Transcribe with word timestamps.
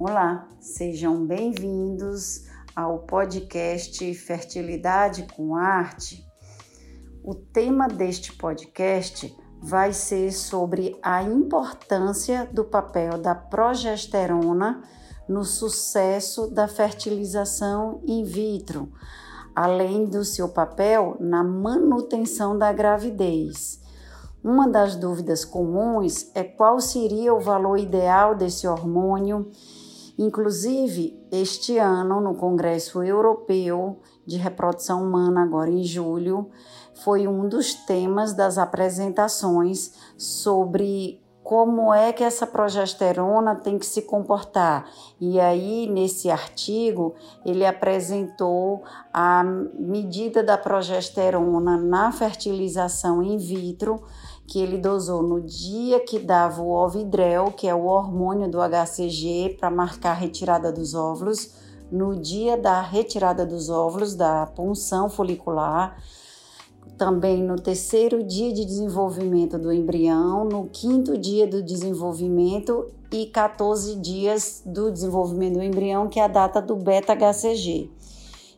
Olá, 0.00 0.46
sejam 0.60 1.26
bem-vindos 1.26 2.44
ao 2.76 3.00
podcast 3.00 4.14
Fertilidade 4.14 5.26
com 5.34 5.56
Arte. 5.56 6.24
O 7.24 7.34
tema 7.34 7.88
deste 7.88 8.32
podcast 8.32 9.36
vai 9.60 9.92
ser 9.92 10.30
sobre 10.30 10.96
a 11.02 11.24
importância 11.24 12.48
do 12.52 12.62
papel 12.64 13.18
da 13.18 13.34
progesterona 13.34 14.84
no 15.28 15.42
sucesso 15.42 16.46
da 16.46 16.68
fertilização 16.68 18.00
in 18.06 18.22
vitro, 18.22 18.92
além 19.52 20.04
do 20.04 20.24
seu 20.24 20.48
papel 20.48 21.16
na 21.18 21.42
manutenção 21.42 22.56
da 22.56 22.72
gravidez. 22.72 23.80
Uma 24.44 24.68
das 24.68 24.94
dúvidas 24.94 25.44
comuns 25.44 26.30
é 26.36 26.44
qual 26.44 26.78
seria 26.80 27.34
o 27.34 27.40
valor 27.40 27.76
ideal 27.76 28.36
desse 28.36 28.68
hormônio 28.68 29.50
Inclusive, 30.18 31.16
este 31.30 31.78
ano, 31.78 32.20
no 32.20 32.34
Congresso 32.34 33.04
Europeu 33.04 34.00
de 34.26 34.36
Reprodução 34.36 35.04
Humana, 35.04 35.44
agora 35.44 35.70
em 35.70 35.84
julho, 35.84 36.50
foi 37.04 37.28
um 37.28 37.48
dos 37.48 37.72
temas 37.72 38.34
das 38.34 38.58
apresentações 38.58 39.92
sobre 40.16 41.22
como 41.48 41.94
é 41.94 42.12
que 42.12 42.22
essa 42.22 42.46
progesterona 42.46 43.54
tem 43.54 43.78
que 43.78 43.86
se 43.86 44.02
comportar. 44.02 44.90
E 45.18 45.40
aí, 45.40 45.88
nesse 45.88 46.30
artigo, 46.30 47.14
ele 47.42 47.64
apresentou 47.64 48.82
a 49.14 49.42
medida 49.42 50.42
da 50.42 50.58
progesterona 50.58 51.78
na 51.78 52.12
fertilização 52.12 53.22
in 53.22 53.38
vitro 53.38 54.04
que 54.48 54.58
ele 54.58 54.78
dosou 54.78 55.22
no 55.22 55.42
dia 55.42 56.00
que 56.00 56.18
dava 56.18 56.62
o 56.62 56.70
ovidrel, 56.70 57.52
que 57.52 57.68
é 57.68 57.74
o 57.74 57.84
hormônio 57.84 58.50
do 58.50 58.58
HCG 58.58 59.58
para 59.60 59.70
marcar 59.70 60.12
a 60.12 60.14
retirada 60.14 60.72
dos 60.72 60.94
óvulos, 60.94 61.50
no 61.92 62.16
dia 62.16 62.56
da 62.56 62.80
retirada 62.80 63.44
dos 63.44 63.68
óvulos, 63.68 64.14
da 64.14 64.46
punção 64.46 65.10
folicular, 65.10 66.02
também 66.96 67.42
no 67.42 67.56
terceiro 67.56 68.24
dia 68.24 68.52
de 68.52 68.64
desenvolvimento 68.64 69.58
do 69.58 69.70
embrião, 69.70 70.46
no 70.46 70.66
quinto 70.66 71.18
dia 71.18 71.46
do 71.46 71.62
desenvolvimento 71.62 72.90
e 73.12 73.26
14 73.26 73.96
dias 73.96 74.62
do 74.64 74.90
desenvolvimento 74.90 75.54
do 75.54 75.62
embrião, 75.62 76.08
que 76.08 76.18
é 76.18 76.24
a 76.24 76.28
data 76.28 76.60
do 76.62 76.74
beta-HCG. 76.74 77.90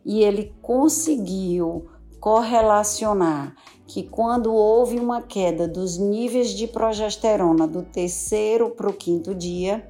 E 0.05 0.23
ele 0.23 0.55
conseguiu 0.63 1.87
correlacionar 2.21 3.57
que 3.91 4.05
quando 4.05 4.55
houve 4.55 5.01
uma 5.01 5.21
queda 5.21 5.67
dos 5.67 5.99
níveis 5.99 6.51
de 6.51 6.69
progesterona 6.69 7.67
do 7.67 7.83
terceiro 7.83 8.71
para 8.71 8.89
o 8.89 8.93
quinto 8.93 9.35
dia, 9.35 9.85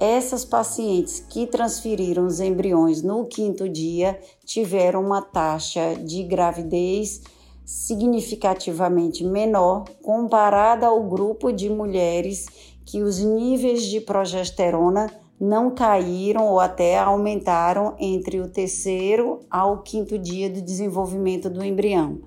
essas 0.00 0.44
pacientes 0.44 1.20
que 1.20 1.46
transferiram 1.46 2.26
os 2.26 2.40
embriões 2.40 3.04
no 3.04 3.24
quinto 3.24 3.68
dia 3.68 4.18
tiveram 4.44 5.00
uma 5.00 5.22
taxa 5.22 5.94
de 5.94 6.24
gravidez 6.24 7.22
significativamente 7.64 9.24
menor 9.24 9.84
comparada 10.02 10.88
ao 10.88 11.00
grupo 11.04 11.52
de 11.52 11.70
mulheres 11.70 12.48
que 12.84 13.00
os 13.00 13.20
níveis 13.20 13.84
de 13.84 14.00
progesterona 14.00 15.08
não 15.40 15.70
caíram 15.70 16.48
ou 16.48 16.58
até 16.58 16.98
aumentaram 16.98 17.94
entre 17.96 18.40
o 18.40 18.48
terceiro 18.48 19.38
ao 19.48 19.82
quinto 19.82 20.18
dia 20.18 20.50
do 20.50 20.60
desenvolvimento 20.60 21.48
do 21.48 21.64
embrião. 21.64 22.18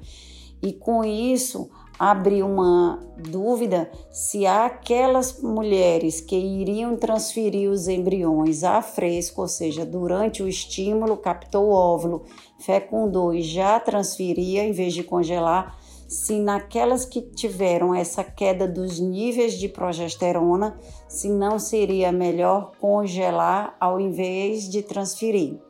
E 0.62 0.74
com 0.74 1.04
isso, 1.04 1.70
abre 2.00 2.44
uma 2.44 3.00
dúvida 3.18 3.90
se 4.12 4.46
aquelas 4.46 5.42
mulheres 5.42 6.22
que 6.22 6.36
iriam 6.36 6.96
transferir 6.96 7.70
os 7.70 7.88
embriões 7.88 8.64
a 8.64 8.82
fresco, 8.82 9.42
ou 9.42 9.48
seja, 9.48 9.86
durante 9.86 10.44
o 10.44 10.48
estímulo, 10.48 11.18
captou 11.18 11.66
o 11.66 11.74
óvulo, 11.74 12.24
fecundou 12.60 13.34
e 13.34 13.42
já 13.42 13.80
transferia 13.80 14.64
em 14.64 14.72
vez 14.72 14.94
de 14.94 15.04
congelar, 15.04 15.78
se 16.08 16.40
naquelas 16.40 17.04
que 17.04 17.22
tiveram 17.22 17.94
essa 17.94 18.24
queda 18.24 18.68
dos 18.68 19.00
níveis 19.00 19.54
de 19.54 19.68
progesterona, 19.68 20.80
se 21.08 21.30
não 21.30 21.60
seria 21.60 22.12
melhor 22.12 22.72
congelar 22.80 23.76
ao 23.80 24.00
invés 24.00 24.70
de 24.70 24.82
transferir. 24.82 25.67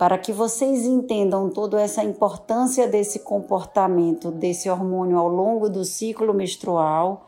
Para 0.00 0.16
que 0.16 0.32
vocês 0.32 0.86
entendam 0.86 1.50
toda 1.50 1.78
essa 1.78 2.02
importância 2.02 2.88
desse 2.88 3.18
comportamento 3.18 4.30
desse 4.30 4.70
hormônio 4.70 5.18
ao 5.18 5.28
longo 5.28 5.68
do 5.68 5.84
ciclo 5.84 6.32
menstrual, 6.32 7.26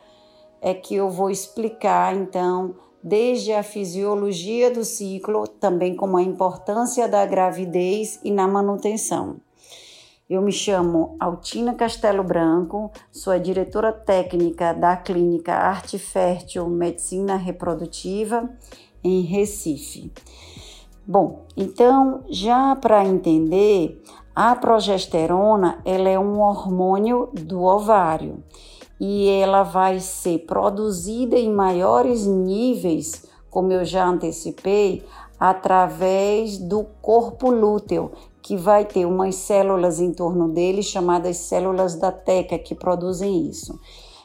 é 0.59 0.73
que 0.73 0.95
eu 0.95 1.07
vou 1.07 1.29
explicar 1.29 2.15
então 2.15 2.73
desde 3.03 3.53
a 3.53 3.61
fisiologia 3.61 4.71
do 4.71 4.83
ciclo, 4.83 5.47
também 5.47 5.95
como 5.95 6.17
a 6.17 6.23
importância 6.23 7.07
da 7.07 7.23
gravidez 7.27 8.19
e 8.23 8.31
na 8.31 8.47
manutenção. 8.47 9.35
Eu 10.27 10.41
me 10.41 10.51
chamo 10.51 11.15
Altina 11.19 11.75
Castelo 11.75 12.23
Branco, 12.23 12.89
sou 13.11 13.31
a 13.31 13.37
diretora 13.37 13.93
técnica 13.93 14.73
da 14.73 14.97
clínica 14.97 15.53
Arte 15.53 15.99
Fértil 15.99 16.67
Medicina 16.69 17.35
Reprodutiva 17.35 18.49
em 19.03 19.21
Recife. 19.21 20.11
Bom, 21.05 21.45
então, 21.57 22.23
já 22.29 22.75
para 22.77 23.05
entender, 23.05 24.01
a 24.33 24.55
progesterona 24.55 25.79
ela 25.83 26.07
é 26.07 26.17
um 26.17 26.39
hormônio 26.39 27.29
do 27.33 27.61
ovário 27.61 28.41
e 28.99 29.27
ela 29.29 29.63
vai 29.63 29.99
ser 29.99 30.39
produzida 30.45 31.37
em 31.37 31.51
maiores 31.51 32.25
níveis, 32.25 33.25
como 33.49 33.73
eu 33.73 33.83
já 33.83 34.07
antecipei, 34.07 35.03
através 35.37 36.57
do 36.57 36.85
corpo 37.01 37.51
lúteo, 37.51 38.11
que 38.41 38.55
vai 38.55 38.85
ter 38.85 39.05
umas 39.05 39.35
células 39.35 39.99
em 39.99 40.13
torno 40.13 40.47
dele 40.47 40.81
chamadas 40.81 41.35
células 41.37 41.95
da 41.95 42.13
teca 42.13 42.57
que 42.57 42.73
produzem 42.73 43.45
isso. 43.49 43.77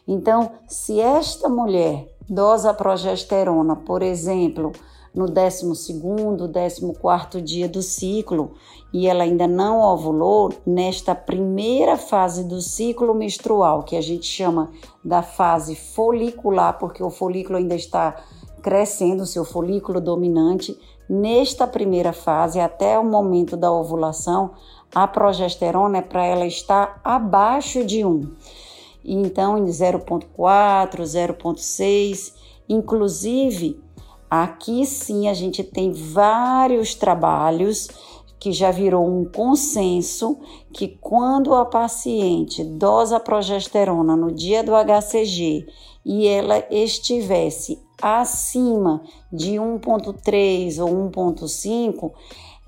Então, 0.06 0.52
se 0.68 1.00
esta 1.00 1.48
mulher 1.48 2.08
dosa 2.28 2.72
progesterona, 2.72 3.74
por 3.74 4.00
exemplo, 4.00 4.72
no 5.14 5.26
12º, 5.26 6.36
14º 6.46 7.40
dia 7.40 7.68
do 7.68 7.82
ciclo 7.82 8.52
e 8.92 9.06
ela 9.06 9.24
ainda 9.24 9.46
não 9.46 9.80
ovulou, 9.80 10.52
nesta 10.66 11.14
primeira 11.14 11.96
fase 11.96 12.44
do 12.44 12.60
ciclo 12.60 13.14
menstrual, 13.14 13.82
que 13.82 13.96
a 13.96 14.00
gente 14.00 14.26
chama 14.26 14.70
da 15.04 15.22
fase 15.22 15.74
folicular, 15.74 16.78
porque 16.78 17.02
o 17.02 17.10
folículo 17.10 17.58
ainda 17.58 17.74
está 17.74 18.16
crescendo, 18.62 19.22
o 19.22 19.26
seu 19.26 19.44
folículo 19.44 20.00
dominante, 20.00 20.78
Nesta 21.08 21.66
primeira 21.66 22.12
fase, 22.12 22.60
até 22.60 22.98
o 22.98 23.04
momento 23.04 23.56
da 23.56 23.72
ovulação, 23.72 24.50
a 24.94 25.06
progesterona 25.06 25.98
é 25.98 26.02
para 26.02 26.26
ela 26.26 26.44
estar 26.44 27.00
abaixo 27.02 27.82
de 27.82 28.04
1. 28.04 28.30
Então, 29.02 29.56
em 29.56 29.64
0,4, 29.64 31.00
0,6, 31.00 32.34
inclusive, 32.68 33.80
aqui 34.30 34.84
sim 34.84 35.28
a 35.28 35.34
gente 35.34 35.62
tem 35.62 35.92
vários 35.92 36.94
trabalhos 36.94 37.88
que 38.38 38.52
já 38.52 38.70
virou 38.70 39.06
um 39.06 39.24
consenso 39.24 40.38
que 40.72 40.88
quando 41.00 41.54
a 41.54 41.64
paciente 41.64 42.62
dosa 42.62 43.18
progesterona 43.18 44.16
no 44.16 44.30
dia 44.30 44.62
do 44.62 44.72
HCG 44.72 45.66
e 46.04 46.26
ela 46.26 46.64
estivesse 46.70 47.80
acima 48.00 49.02
de 49.32 49.54
1.3 49.54 50.80
ou 50.80 51.10
1.5, 51.10 52.12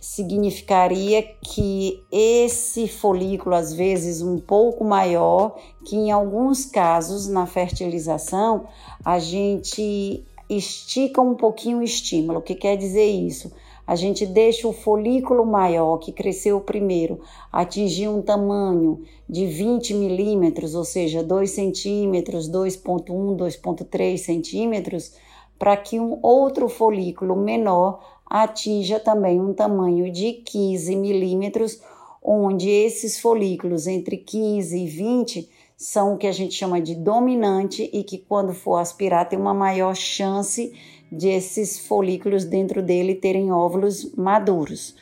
significaria 0.01 1.23
que 1.23 2.03
esse 2.11 2.89
folículo, 2.89 3.55
às 3.55 3.73
vezes 3.73 4.23
um 4.23 4.39
pouco 4.39 4.83
maior, 4.83 5.55
que 5.85 5.95
em 5.95 6.11
alguns 6.11 6.65
casos 6.65 7.29
na 7.29 7.47
fertilização 7.47 8.67
a 9.05 9.19
gente 9.19 10.25
estica 10.57 11.21
um 11.21 11.35
pouquinho 11.35 11.79
o 11.79 11.83
estímulo. 11.83 12.41
O 12.41 12.43
que 12.43 12.55
quer 12.55 12.77
dizer 12.77 13.07
isso? 13.07 13.53
A 13.87 13.97
gente 13.97 14.25
deixa 14.25 14.69
o 14.69 14.73
folículo 14.73 15.45
maior, 15.45 15.99
que 15.99 16.13
cresceu 16.13 16.61
primeiro, 16.61 17.21
atingir 17.53 18.09
um 18.09 18.23
tamanho 18.23 19.03
de 19.29 19.47
20 19.47 19.95
milímetros, 19.95 20.75
ou 20.75 20.85
seja, 20.85 21.23
2 21.23 21.51
centímetros, 21.51 22.49
2,1, 22.49 23.37
2,3 23.37 24.17
centímetros, 24.19 25.13
para 25.59 25.77
que 25.77 25.99
um 25.99 26.19
outro 26.23 26.69
folículo 26.69 27.35
menor 27.35 28.01
atinja 28.27 29.01
também 29.01 29.41
um 29.41 29.53
tamanho 29.53 30.11
de 30.13 30.35
15 30.35 30.95
milímetros, 30.95 31.81
onde 32.23 32.71
esses 32.71 33.19
folículos 33.19 33.87
entre 33.87 34.19
15 34.19 34.79
e 34.79 34.87
20 34.87 35.49
são 35.81 36.13
o 36.13 36.19
que 36.19 36.27
a 36.27 36.33
gente 36.33 36.53
chama 36.53 36.79
de 36.79 36.95
dominante 36.95 37.89
e 37.91 38.05
que, 38.05 38.19
quando 38.19 38.53
for 38.53 38.77
aspirar, 38.77 39.27
tem 39.27 39.39
uma 39.39 39.55
maior 39.55 39.97
chance 39.97 40.75
desses 41.11 41.79
folículos 41.87 42.45
dentro 42.45 42.83
dele 42.83 43.15
terem 43.15 43.51
óvulos 43.51 44.15
maduros. 44.15 44.95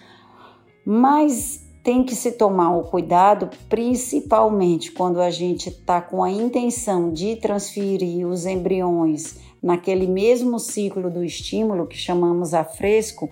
Mas 0.86 1.66
tem 1.82 2.04
que 2.04 2.14
se 2.14 2.30
tomar 2.30 2.76
o 2.76 2.84
cuidado, 2.84 3.50
principalmente 3.68 4.92
quando 4.92 5.20
a 5.20 5.30
gente 5.30 5.68
está 5.68 6.00
com 6.00 6.22
a 6.22 6.30
intenção 6.30 7.12
de 7.12 7.34
transferir 7.34 8.24
os 8.24 8.46
embriões 8.46 9.36
naquele 9.60 10.06
mesmo 10.06 10.60
ciclo 10.60 11.10
do 11.10 11.24
estímulo 11.24 11.88
que 11.88 11.96
chamamos 11.96 12.54
a 12.54 12.62
fresco, 12.62 13.28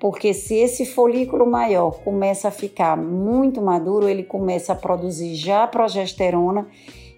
porque 0.00 0.32
se 0.32 0.54
esse 0.54 0.86
folículo 0.86 1.46
maior 1.46 2.00
começa 2.02 2.48
a 2.48 2.52
ficar 2.52 2.96
muito 2.96 3.60
maduro, 3.60 4.08
ele 4.08 4.22
começa 4.22 4.72
a 4.72 4.76
produzir 4.76 5.34
já 5.34 5.66
progesterona 5.66 6.68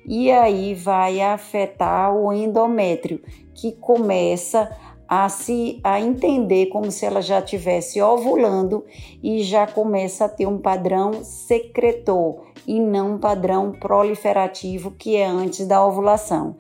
e 0.07 0.31
aí 0.31 0.75
vai 0.75 1.21
afetar 1.21 2.15
o 2.15 2.33
endométrio, 2.33 3.21
que 3.55 3.73
começa 3.73 4.71
a 5.07 5.29
se 5.29 5.81
a 5.83 6.01
entender 6.01 6.67
como 6.67 6.91
se 6.91 7.05
ela 7.05 7.21
já 7.21 7.41
estivesse 7.41 8.01
ovulando 8.01 8.85
e 9.23 9.43
já 9.43 9.67
começa 9.67 10.27
a 10.27 10.29
ter 10.29 10.47
um 10.47 10.59
padrão 10.59 11.25
secretor 11.25 12.47
e 12.67 12.79
não 12.79 13.15
um 13.15 13.19
padrão 13.19 13.73
proliferativo 13.73 14.93
que 14.93 15.17
é 15.17 15.27
antes 15.27 15.67
da 15.67 15.85
ovulação. 15.85 16.57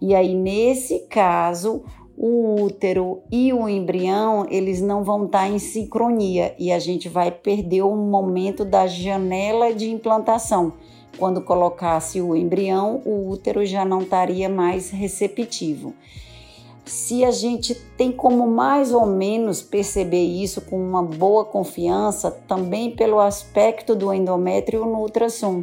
E 0.00 0.14
aí 0.14 0.32
nesse 0.32 1.00
caso, 1.08 1.82
o 2.20 2.60
útero 2.64 3.22
e 3.30 3.52
o 3.52 3.68
embrião, 3.68 4.44
eles 4.50 4.80
não 4.80 5.04
vão 5.04 5.26
estar 5.26 5.48
em 5.48 5.60
sincronia 5.60 6.52
e 6.58 6.72
a 6.72 6.78
gente 6.80 7.08
vai 7.08 7.30
perder 7.30 7.82
o 7.82 7.94
momento 7.94 8.64
da 8.64 8.88
janela 8.88 9.72
de 9.72 9.88
implantação. 9.88 10.72
Quando 11.16 11.40
colocasse 11.40 12.20
o 12.20 12.34
embrião, 12.34 13.00
o 13.04 13.30
útero 13.30 13.64
já 13.64 13.84
não 13.84 14.02
estaria 14.02 14.48
mais 14.48 14.90
receptivo. 14.90 15.94
Se 16.84 17.24
a 17.24 17.30
gente 17.30 17.74
tem 17.96 18.10
como 18.10 18.48
mais 18.48 18.92
ou 18.92 19.06
menos 19.06 19.62
perceber 19.62 20.24
isso 20.24 20.60
com 20.62 20.76
uma 20.76 21.02
boa 21.02 21.44
confiança, 21.44 22.32
também 22.48 22.90
pelo 22.90 23.20
aspecto 23.20 23.94
do 23.94 24.12
endométrio 24.12 24.84
no 24.84 24.98
ultrassom, 24.98 25.62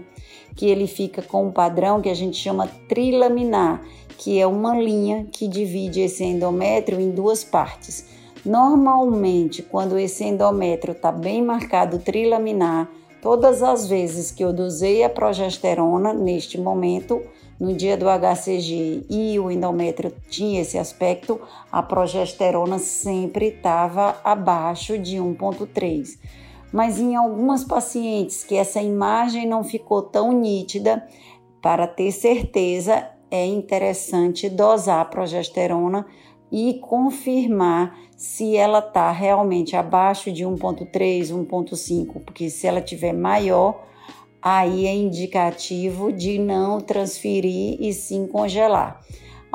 que 0.56 0.68
ele 0.68 0.88
fica 0.88 1.22
com 1.22 1.48
um 1.48 1.52
padrão 1.52 2.02
que 2.02 2.10
a 2.10 2.14
gente 2.14 2.38
chama 2.38 2.70
trilaminar, 2.88 3.82
que 4.18 4.40
é 4.40 4.48
uma 4.48 4.80
linha 4.80 5.28
que 5.32 5.48
divide 5.48 6.02
esse 6.02 6.24
endométrio 6.24 7.00
em 7.00 7.12
duas 7.12 7.44
partes. 7.44 8.06
Normalmente, 8.46 9.62
quando 9.62 9.98
esse 9.98 10.24
endométrio 10.24 10.94
está 10.94 11.12
bem 11.12 11.44
marcado 11.44 12.00
trilaminar, 12.00 12.90
todas 13.22 13.62
as 13.62 13.88
vezes 13.88 14.32
que 14.32 14.44
eu 14.44 14.54
dosei 14.54 15.04
a 15.04 15.10
progesterona 15.10 16.14
neste 16.14 16.60
momento, 16.60 17.22
no 17.60 17.74
dia 17.74 17.98
do 17.98 18.06
HCG 18.06 19.06
e 19.10 19.40
o 19.40 19.50
endométrio 19.50 20.14
tinha 20.30 20.62
esse 20.62 20.78
aspecto, 20.78 21.40
a 21.72 21.82
progesterona 21.82 22.80
sempre 22.80 23.48
estava 23.48 24.18
abaixo 24.24 24.98
de 24.98 25.18
1,3. 25.18 26.20
Mas 26.76 27.00
em 27.00 27.16
algumas 27.16 27.64
pacientes 27.64 28.44
que 28.44 28.54
essa 28.54 28.82
imagem 28.82 29.48
não 29.48 29.64
ficou 29.64 30.02
tão 30.02 30.34
nítida, 30.34 31.08
para 31.62 31.88
ter 31.88 32.12
certeza, 32.12 33.10
é 33.32 33.46
interessante 33.46 34.50
dosar 34.50 35.00
a 35.00 35.06
progesterona 35.06 36.06
e 36.52 36.74
confirmar 36.82 37.98
se 38.18 38.58
ela 38.58 38.80
está 38.80 39.10
realmente 39.10 39.74
abaixo 39.74 40.30
de 40.34 40.44
1,3, 40.44 41.28
1,5, 41.30 42.22
porque 42.26 42.50
se 42.50 42.68
ela 42.68 42.82
tiver 42.82 43.14
maior, 43.14 43.82
aí 44.42 44.86
é 44.86 44.94
indicativo 44.94 46.12
de 46.12 46.38
não 46.38 46.82
transferir 46.82 47.78
e 47.80 47.94
sim 47.94 48.28
congelar. 48.28 49.00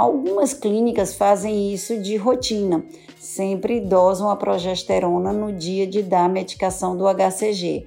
Algumas 0.00 0.54
clínicas 0.54 1.14
fazem 1.14 1.74
isso 1.74 2.00
de 2.00 2.16
rotina, 2.16 2.82
sempre 3.18 3.82
dosam 3.82 4.30
a 4.30 4.36
progesterona 4.36 5.30
no 5.30 5.52
dia 5.52 5.86
de 5.86 6.02
dar 6.02 6.24
a 6.24 6.28
medicação 6.28 6.96
do 6.96 7.04
HCG. 7.06 7.86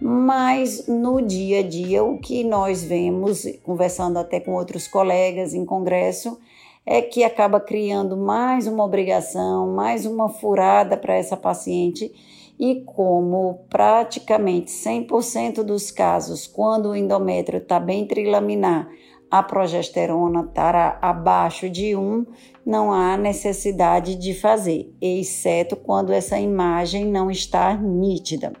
Mas 0.00 0.86
no 0.86 1.20
dia 1.20 1.58
a 1.58 1.62
dia, 1.64 2.04
o 2.04 2.16
que 2.16 2.44
nós 2.44 2.84
vemos, 2.84 3.44
conversando 3.64 4.20
até 4.20 4.38
com 4.38 4.52
outros 4.54 4.86
colegas 4.86 5.52
em 5.52 5.64
congresso, 5.64 6.38
é 6.86 7.02
que 7.02 7.24
acaba 7.24 7.58
criando 7.58 8.16
mais 8.16 8.68
uma 8.68 8.84
obrigação, 8.84 9.66
mais 9.74 10.06
uma 10.06 10.28
furada 10.28 10.96
para 10.96 11.16
essa 11.16 11.36
paciente 11.36 12.14
e 12.56 12.82
como 12.82 13.64
praticamente 13.68 14.70
100% 14.70 15.64
dos 15.64 15.90
casos, 15.90 16.46
quando 16.46 16.90
o 16.90 16.96
endométrio 16.96 17.58
está 17.58 17.80
bem 17.80 18.06
trilaminar, 18.06 18.88
a 19.30 19.42
progesterona 19.42 20.40
estará 20.40 20.98
abaixo 21.02 21.68
de 21.68 21.94
1, 21.94 22.26
não 22.64 22.92
há 22.92 23.16
necessidade 23.16 24.14
de 24.14 24.34
fazer, 24.34 24.94
exceto 25.00 25.76
quando 25.76 26.12
essa 26.12 26.38
imagem 26.38 27.06
não 27.06 27.30
está 27.30 27.74
nítida. 27.74 28.52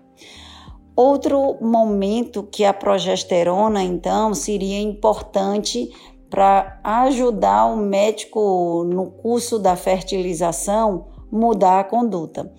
Outro 0.94 1.56
momento 1.60 2.42
que 2.42 2.64
a 2.64 2.72
progesterona, 2.72 3.82
então, 3.82 4.34
seria 4.34 4.80
importante 4.80 5.88
para 6.28 6.80
ajudar 6.82 7.66
o 7.66 7.76
médico 7.76 8.84
no 8.84 9.10
curso 9.10 9.58
da 9.58 9.76
fertilização 9.76 11.06
mudar 11.30 11.80
a 11.80 11.84
conduta 11.84 12.52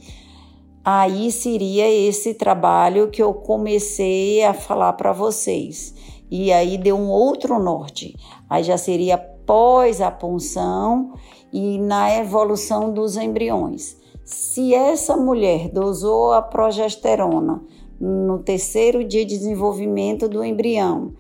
aí 0.84 1.32
seria 1.32 1.90
esse 1.90 2.34
trabalho 2.34 3.10
que 3.10 3.22
eu 3.22 3.34
comecei 3.34 4.44
a 4.44 4.54
falar 4.54 4.94
para 4.94 5.12
vocês. 5.12 5.94
E 6.30 6.52
aí 6.52 6.78
deu 6.78 6.96
um 6.96 7.10
outro 7.10 7.60
norte. 7.60 8.16
Aí 8.50 8.64
já 8.64 8.78
seria 8.78 9.18
pós 9.18 10.00
a 10.00 10.12
punção 10.12 11.14
e 11.52 11.78
na 11.80 12.16
evolução 12.18 12.94
dos 12.94 13.18
embriões. 13.18 13.98
Se 14.24 14.76
essa 14.76 15.18
mulher 15.18 15.70
dosou 15.70 16.34
a 16.34 16.42
progesterona 16.42 17.64
no 18.00 18.40
terceiro 18.40 19.04
dia 19.04 19.26
de 19.26 19.38
desenvolvimento 19.38 20.30
do 20.30 20.44
embrião 20.44 21.14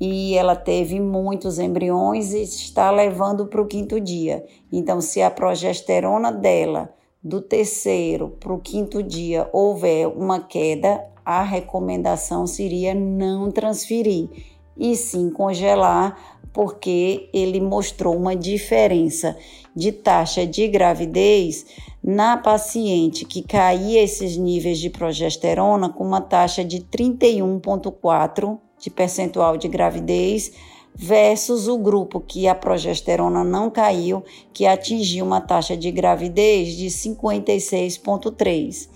e 0.00 0.34
ela 0.34 0.54
teve 0.54 1.00
muitos 1.00 1.58
embriões 1.58 2.32
e 2.32 2.42
está 2.42 2.90
levando 2.90 3.46
para 3.46 3.62
o 3.62 3.66
quinto 3.66 4.00
dia. 4.00 4.44
Então, 4.72 5.00
se 5.00 5.22
a 5.22 5.30
progesterona 5.30 6.30
dela 6.30 6.92
do 7.22 7.40
terceiro 7.40 8.36
para 8.38 8.52
o 8.52 8.60
quinto 8.60 9.02
dia 9.02 9.48
houver 9.52 10.06
uma 10.06 10.40
queda, 10.40 11.04
a 11.28 11.42
recomendação 11.42 12.46
seria 12.46 12.94
não 12.94 13.50
transferir 13.50 14.30
e 14.74 14.96
sim 14.96 15.28
congelar, 15.28 16.16
porque 16.54 17.28
ele 17.34 17.60
mostrou 17.60 18.16
uma 18.16 18.34
diferença 18.34 19.36
de 19.76 19.92
taxa 19.92 20.46
de 20.46 20.66
gravidez 20.66 21.66
na 22.02 22.38
paciente 22.38 23.26
que 23.26 23.42
caía 23.42 24.02
esses 24.02 24.38
níveis 24.38 24.78
de 24.78 24.88
progesterona 24.88 25.90
com 25.90 26.02
uma 26.02 26.22
taxa 26.22 26.64
de 26.64 26.80
31,4 26.80 28.56
de 28.80 28.88
percentual 28.88 29.58
de 29.58 29.68
gravidez 29.68 30.50
versus 30.94 31.68
o 31.68 31.76
grupo 31.76 32.20
que 32.20 32.48
a 32.48 32.54
progesterona 32.54 33.44
não 33.44 33.68
caiu, 33.68 34.24
que 34.54 34.64
atingiu 34.64 35.26
uma 35.26 35.42
taxa 35.42 35.76
de 35.76 35.90
gravidez 35.90 36.74
de 36.74 36.86
56,3. 36.86 38.88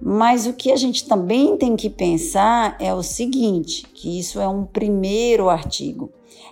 Mas 0.00 0.46
o 0.46 0.52
que 0.52 0.70
a 0.70 0.76
gente 0.76 1.06
também 1.06 1.56
tem 1.56 1.76
que 1.76 1.88
pensar 1.88 2.76
é 2.80 2.92
o 2.92 3.02
seguinte, 3.02 3.86
que 3.94 4.18
isso 4.18 4.40
é 4.40 4.48
um 4.48 4.64
primeiro 4.64 5.48
artigo. 5.48 6.10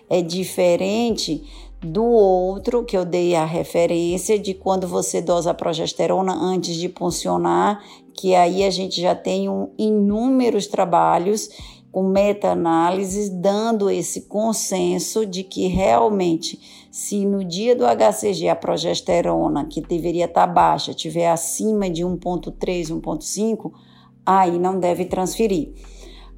É 0.09 0.23
diferente 0.23 1.43
do 1.81 2.05
outro 2.05 2.85
que 2.85 2.97
eu 2.97 3.05
dei 3.05 3.35
a 3.35 3.45
referência 3.45 4.39
de 4.39 4.55
quando 4.55 4.87
você 4.87 5.21
dosa 5.21 5.53
progesterona 5.53 6.33
antes 6.33 6.77
de 6.77 6.89
funcionar, 6.89 7.83
que 8.15 8.35
aí 8.35 8.63
a 8.63 8.71
gente 8.71 9.01
já 9.01 9.15
tem 9.15 9.49
um, 9.49 9.71
inúmeros 9.77 10.67
trabalhos 10.67 11.49
com 11.93 12.05
meta-análises, 12.05 13.29
dando 13.29 13.91
esse 13.91 14.23
consenso 14.23 15.27
de 15.27 15.45
que 15.45 15.67
realmente, 15.67 16.89
se 16.91 17.27
no 17.27 17.45
dia 17.45 17.77
do 17.77 17.85
HCG 17.85 18.49
a 18.49 18.57
progesterona, 18.57 19.67
que 19.67 19.83
deveria 19.83 20.25
estar 20.25 20.47
baixa, 20.47 20.95
tiver 20.95 21.31
acima 21.31 21.91
de 21.91 22.03
1,3, 22.03 22.99
1,5, 22.99 23.71
aí 24.25 24.59
não 24.59 24.81
deve 24.81 25.05
transferir. 25.05 25.75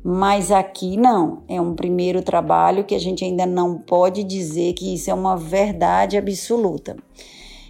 Mas 0.03 0.51
aqui 0.51 0.97
não, 0.97 1.45
é 1.49 1.61
um 1.61 1.75
primeiro 1.75 2.21
trabalho 2.21 2.85
que 2.85 2.95
a 2.95 2.99
gente 2.99 3.25
ainda 3.25 3.47
não 3.47 3.79
pode 3.79 4.25
dizer 4.25 4.75
que 4.75 4.93
isso 4.93 5.09
é 5.09 5.15
uma 5.15 5.37
verdade 5.37 6.19
absoluta. 6.19 6.97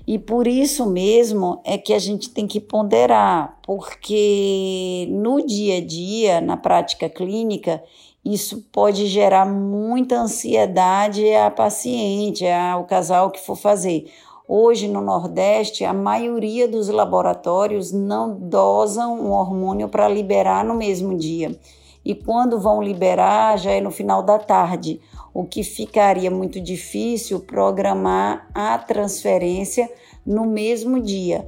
E 0.07 0.19
por 0.19 0.47
isso 0.47 0.85
mesmo 0.85 1.61
é 1.65 1.79
que 1.79 1.95
a 1.95 1.99
gente 1.99 2.29
tem 2.29 2.47
que 2.47 2.61
ponderar, 2.61 3.59
porque 3.63 5.09
no 5.11 5.45
dia 5.45 5.79
a 5.79 5.81
dia, 5.81 6.41
na 6.43 6.59
prática 6.59 7.09
clínica, 7.09 7.83
isso 8.23 8.63
pode 8.71 9.07
gerar 9.07 9.47
muita 9.47 10.21
ansiedade 10.21 11.33
à 11.35 11.51
paciente, 11.51 12.47
ao 12.47 12.85
casal 12.85 13.31
que 13.31 13.41
for 13.41 13.57
fazer. 13.57 14.11
Hoje 14.47 14.89
no 14.89 15.01
Nordeste, 15.01 15.87
a 15.87 15.95
maioria 15.95 16.69
dos 16.69 16.89
laboratórios 16.89 17.91
não 17.93 18.39
dosam 18.39 19.19
um 19.19 19.31
hormônio 19.31 19.89
para 19.89 20.07
liberar 20.07 20.63
no 20.63 20.75
mesmo 20.75 21.17
dia. 21.17 21.59
E 22.05 22.15
quando 22.15 22.61
vão 22.61 22.83
liberar, 22.83 23.59
já 23.59 23.71
é 23.71 23.81
no 23.81 23.91
final 23.91 24.23
da 24.23 24.39
tarde 24.39 25.01
o 25.35 25.45
que 25.45 25.65
ficaria 25.65 26.31
muito 26.31 26.61
difícil 26.61 27.41
programar 27.41 28.49
a 28.55 28.79
transferência 28.79 29.91
no 30.25 30.47
mesmo 30.47 31.03
dia. 31.03 31.47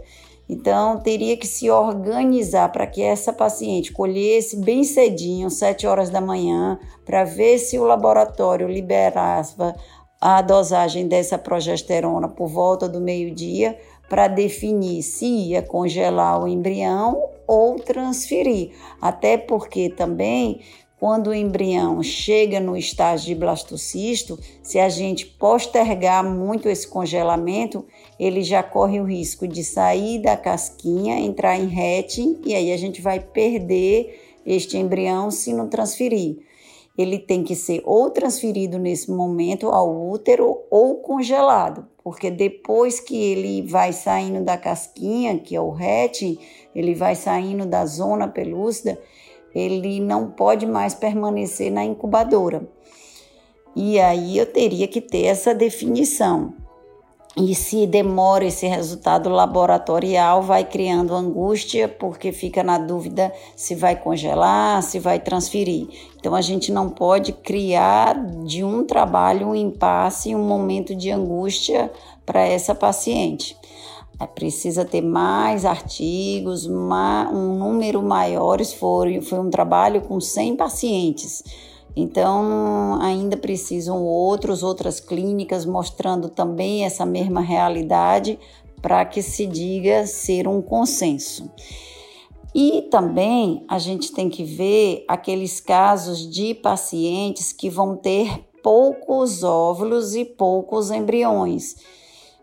Então, 0.49 1.01
teria 1.01 1.37
que 1.37 1.47
se 1.47 1.71
organizar 1.71 2.71
para 2.71 2.87
que 2.87 3.03
essa 3.03 3.33
paciente 3.33 3.93
colhesse 3.93 4.57
bem 4.57 4.85
cedinho, 4.85 5.51
7 5.51 5.87
horas 5.87 6.11
da 6.11 6.21
manhã, 6.21 6.79
para 7.05 7.25
ver 7.25 7.59
se 7.59 7.79
o 7.79 7.85
laboratório 7.85 8.69
liberava 8.69 9.75
a 10.21 10.43
dosagem 10.43 11.07
dessa 11.09 11.37
progesterona 11.37 12.29
por 12.29 12.49
volta 12.49 12.89
do 12.89 13.01
meio-dia 13.01 13.79
para 14.09 14.29
definir 14.29 15.03
se 15.03 15.27
ia 15.27 15.63
congelar 15.63 16.43
o 16.43 16.49
embrião 16.49 17.29
ou 17.47 17.77
transferir. 17.77 18.71
Até 19.01 19.37
porque 19.37 19.91
também 19.91 20.61
quando 20.99 21.29
o 21.29 21.35
embrião 21.35 22.03
chega 22.03 22.59
no 22.59 22.77
estágio 22.77 23.27
de 23.27 23.35
blastocisto, 23.35 24.39
se 24.63 24.79
a 24.79 24.89
gente 24.89 25.27
postergar 25.27 26.25
muito 26.25 26.69
esse 26.69 26.89
congelamento, 26.89 27.85
ele 28.19 28.43
já 28.43 28.63
corre 28.63 28.99
o 28.99 29.05
risco 29.05 29.47
de 29.47 29.63
sair 29.63 30.21
da 30.21 30.37
casquinha, 30.37 31.21
entrar 31.21 31.59
em 31.59 31.67
retting 31.67 32.41
e 32.45 32.55
aí 32.55 32.73
a 32.73 32.77
gente 32.79 33.03
vai 33.03 33.21
perder 33.21 34.41
este 34.47 34.79
embrião 34.79 35.31
se 35.31 35.53
não 35.53 35.69
transferir. 35.69 36.39
Ele 36.97 37.19
tem 37.19 37.45
que 37.45 37.55
ser 37.55 37.83
ou 37.85 38.09
transferido 38.09 38.79
nesse 38.79 39.11
momento 39.11 39.69
ao 39.69 40.09
útero 40.09 40.63
ou 40.71 40.95
congelado, 40.97 41.87
porque 42.03 42.31
depois 42.31 43.01
que 43.01 43.15
ele 43.15 43.61
vai 43.61 43.93
saindo 43.93 44.43
da 44.43 44.57
casquinha, 44.57 45.39
que 45.39 45.55
é 45.55 45.61
o 45.61 45.71
retting, 45.71 46.39
ele 46.75 46.95
vai 46.95 47.15
saindo 47.15 47.67
da 47.67 47.85
zona 47.85 48.27
pelúcida, 48.27 48.99
ele 49.57 50.01
não 50.01 50.31
pode 50.31 50.67
mais 50.67 50.95
permanecer 50.95 51.73
na 51.73 51.85
incubadora. 51.85 52.69
E 53.75 53.99
aí 54.01 54.39
eu 54.39 54.47
teria 54.47 54.87
que 54.87 55.01
ter 55.01 55.25
essa 55.25 55.55
definição. 55.55 56.55
E 57.39 57.55
se 57.55 57.87
demora 57.87 58.47
esse 58.47 58.67
resultado 58.67 59.29
laboratorial, 59.29 60.41
vai 60.41 60.65
criando 60.65 61.15
angústia, 61.15 61.87
porque 61.87 62.33
fica 62.33 62.63
na 62.63 62.79
dúvida 62.79 63.31
se 63.55 63.75
vai 63.75 63.95
congelar, 63.95 64.83
se 64.83 64.99
vai 64.99 65.21
transferir. 65.21 65.87
Então 66.19 66.35
a 66.35 66.41
gente 66.41 66.73
não 66.73 66.89
pode 66.89 67.33
criar 67.33 68.15
de 68.47 68.65
um 68.65 68.85
trabalho 68.85 69.49
um 69.49 69.55
impasse, 69.55 70.35
um 70.35 70.43
momento 70.43 70.95
de 70.95 71.11
angústia 71.11 71.93
para 72.25 72.41
essa 72.41 72.75
paciente. 72.75 73.55
É, 74.19 74.27
precisa 74.27 74.85
ter 74.85 75.03
mais 75.03 75.65
artigos, 75.65 76.67
um 76.67 77.59
número 77.59 78.03
maiores. 78.03 78.73
Foi, 78.73 79.21
foi 79.21 79.39
um 79.39 79.51
trabalho 79.51 80.01
com 80.03 80.21
100 80.21 80.57
pacientes. 80.57 81.43
Então, 81.95 82.99
ainda 83.01 83.37
precisam 83.37 84.03
outros, 84.03 84.63
outras 84.63 85.01
clínicas 85.01 85.65
mostrando 85.65 86.29
também 86.29 86.85
essa 86.85 87.07
mesma 87.07 87.41
realidade 87.41 88.39
para 88.83 89.05
que 89.05 89.23
se 89.23 89.47
diga 89.47 90.07
ser 90.07 90.47
um 90.47 90.61
consenso. 90.61 91.51
E 92.55 92.83
também 92.91 93.65
a 93.69 93.79
gente 93.79 94.13
tem 94.13 94.31
que 94.31 94.45
ver 94.45 95.05
aqueles 95.09 95.61
casos 95.61 96.29
de 96.31 96.55
pacientes 96.55 97.53
que 97.53 97.69
vão 97.69 97.97
ter 97.97 98.47
poucos 98.63 99.43
óvulos 99.43 100.15
e 100.15 100.25
poucos 100.25 100.91
embriões. 100.91 101.77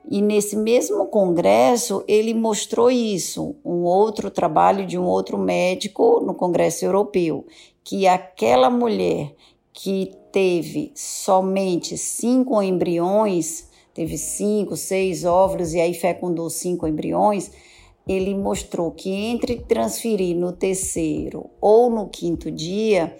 E 0.09 0.21
nesse 0.21 0.55
mesmo 0.55 1.07
congresso, 1.07 2.03
ele 2.07 2.33
mostrou 2.33 2.91
isso, 2.91 3.55
um 3.63 3.83
outro 3.83 4.29
trabalho 4.29 4.85
de 4.85 4.97
um 4.97 5.05
outro 5.05 5.37
médico 5.37 6.19
no 6.19 6.33
Congresso 6.33 6.83
Europeu, 6.83 7.45
que 7.83 8.05
aquela 8.05 8.69
mulher 8.69 9.33
que 9.71 10.11
teve 10.31 10.91
somente 10.93 11.97
cinco 11.97 12.61
embriões, 12.61 13.69
teve 13.93 14.17
cinco, 14.17 14.75
seis 14.75 15.23
óvulos 15.23 15.73
e 15.73 15.79
aí 15.79 15.93
fecundou 15.93 16.49
cinco 16.49 16.87
embriões, 16.87 17.51
ele 18.07 18.35
mostrou 18.35 18.91
que 18.91 19.09
entre 19.09 19.59
transferir 19.61 20.35
no 20.35 20.51
terceiro 20.51 21.49
ou 21.61 21.89
no 21.89 22.09
quinto 22.09 22.51
dia, 22.51 23.15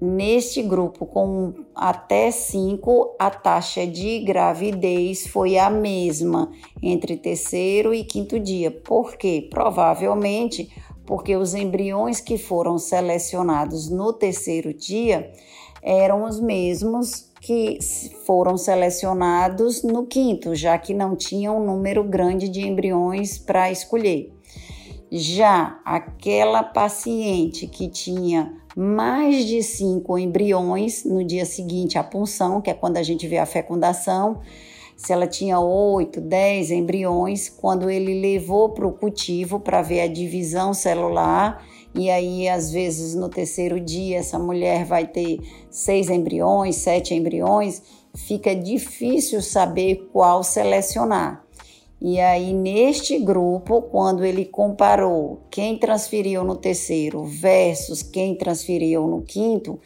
Neste 0.00 0.62
grupo 0.62 1.06
com 1.06 1.54
até 1.74 2.30
5, 2.30 3.16
a 3.18 3.30
taxa 3.30 3.84
de 3.84 4.20
gravidez 4.20 5.26
foi 5.26 5.58
a 5.58 5.68
mesma 5.68 6.52
entre 6.80 7.16
terceiro 7.16 7.92
e 7.92 8.04
quinto 8.04 8.38
dia. 8.38 8.70
Por 8.70 9.16
quê? 9.16 9.48
Provavelmente 9.50 10.70
porque 11.04 11.34
os 11.34 11.54
embriões 11.54 12.20
que 12.20 12.38
foram 12.38 12.78
selecionados 12.78 13.90
no 13.90 14.12
terceiro 14.12 14.72
dia 14.72 15.32
eram 15.82 16.24
os 16.24 16.38
mesmos 16.38 17.32
que 17.40 17.78
foram 18.24 18.56
selecionados 18.56 19.82
no 19.82 20.06
quinto, 20.06 20.54
já 20.54 20.76
que 20.78 20.92
não 20.92 21.16
tinha 21.16 21.50
um 21.50 21.64
número 21.64 22.04
grande 22.04 22.48
de 22.48 22.66
embriões 22.66 23.38
para 23.38 23.70
escolher. 23.70 24.37
Já 25.10 25.80
aquela 25.84 26.62
paciente 26.62 27.66
que 27.66 27.88
tinha 27.88 28.54
mais 28.76 29.46
de 29.46 29.62
cinco 29.62 30.18
embriões 30.18 31.04
no 31.04 31.24
dia 31.24 31.46
seguinte 31.46 31.98
à 31.98 32.04
punção, 32.04 32.60
que 32.60 32.70
é 32.70 32.74
quando 32.74 32.98
a 32.98 33.02
gente 33.02 33.26
vê 33.26 33.38
a 33.38 33.46
fecundação. 33.46 34.40
Se 34.96 35.12
ela 35.12 35.26
tinha 35.26 35.58
oito, 35.60 36.20
dez 36.20 36.70
embriões, 36.70 37.48
quando 37.48 37.88
ele 37.88 38.20
levou 38.20 38.70
para 38.70 38.86
o 38.86 38.92
cultivo 38.92 39.60
para 39.60 39.80
ver 39.80 40.00
a 40.00 40.06
divisão 40.08 40.74
celular, 40.74 41.64
e 41.94 42.10
aí 42.10 42.48
às 42.48 42.70
vezes 42.70 43.14
no 43.14 43.28
terceiro 43.28 43.80
dia 43.80 44.18
essa 44.18 44.38
mulher 44.38 44.84
vai 44.84 45.06
ter 45.06 45.38
seis 45.70 46.10
embriões, 46.10 46.76
sete 46.76 47.14
embriões, 47.14 47.82
fica 48.14 48.54
difícil 48.54 49.40
saber 49.40 50.08
qual 50.12 50.42
selecionar. 50.42 51.47
E 52.00 52.20
aí, 52.20 52.52
neste 52.52 53.18
grupo, 53.18 53.82
quando 53.82 54.24
ele 54.24 54.44
comparou 54.44 55.42
quem 55.50 55.76
transferiu 55.76 56.44
no 56.44 56.54
terceiro 56.54 57.24
versus 57.24 58.02
quem 58.02 58.36
transferiu 58.36 59.06
no 59.08 59.22
quinto, 59.22 59.80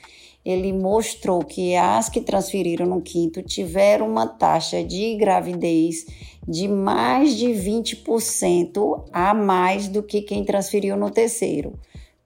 ele 0.44 0.72
mostrou 0.72 1.42
que 1.42 1.74
as 1.74 2.08
que 2.08 2.20
transferiram 2.20 2.84
no 2.84 3.00
quinto 3.00 3.42
tiveram 3.42 4.08
uma 4.08 4.26
taxa 4.26 4.82
de 4.84 5.14
gravidez 5.14 6.04
de 6.46 6.68
mais 6.68 7.36
de 7.36 7.46
20% 7.46 9.04
a 9.12 9.32
mais 9.32 9.88
do 9.88 10.02
que 10.02 10.20
quem 10.20 10.44
transferiu 10.44 10.96
no 10.96 11.10
terceiro. 11.10 11.78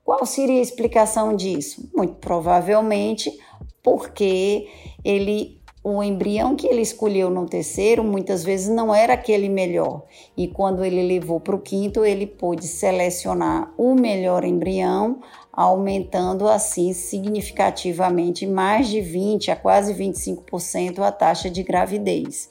Qual 0.03 0.25
seria 0.25 0.59
a 0.59 0.63
explicação 0.63 1.37
disso? 1.37 1.89
Muito 1.95 2.15
provavelmente 2.15 3.31
porque 3.83 4.67
ele 5.05 5.56
o 5.89 6.03
embrião 6.03 6.57
que 6.57 6.67
ele 6.67 6.81
escolheu 6.81 7.31
no 7.31 7.47
terceiro 7.47 8.03
muitas 8.03 8.43
vezes 8.43 8.69
não 8.69 8.93
era 8.93 9.15
aquele 9.15 9.49
melhor. 9.49 10.03
E 10.37 10.49
quando 10.49 10.85
ele 10.85 11.07
levou 11.07 11.39
para 11.39 11.55
o 11.55 11.61
quinto, 11.61 12.05
ele 12.05 12.27
pôde 12.27 12.67
selecionar 12.67 13.73
o 13.79 13.95
melhor 13.95 14.43
embrião, 14.43 15.21
aumentando 15.53 16.49
assim 16.49 16.93
significativamente 16.93 18.49
mais 18.49 18.89
de 18.89 19.01
20 19.01 19.53
a 19.53 19.55
quase 19.55 19.95
25% 19.95 20.99
a 20.99 21.13
taxa 21.13 21.49
de 21.49 21.63
gravidez. 21.63 22.51